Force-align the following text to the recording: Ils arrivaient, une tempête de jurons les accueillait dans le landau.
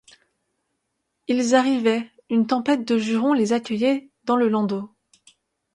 Ils 1.27 1.53
arrivaient, 1.53 2.09
une 2.31 2.47
tempête 2.47 2.83
de 2.87 2.97
jurons 2.97 3.33
les 3.33 3.53
accueillait 3.53 4.09
dans 4.23 4.35
le 4.35 4.49
landau. 4.49 4.89